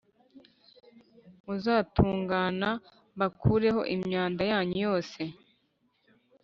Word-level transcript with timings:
Muzatungana 1.45 2.69
mbakureho 3.15 3.81
imyanda 3.95 4.43
yanyu 4.51 4.77
yose 4.85 5.21